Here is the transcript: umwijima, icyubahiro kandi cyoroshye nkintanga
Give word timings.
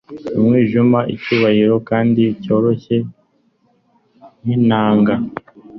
umwijima, 0.37 0.99
icyubahiro 1.15 1.75
kandi 1.89 2.21
cyoroshye 2.43 2.97
nkintanga 4.43 5.13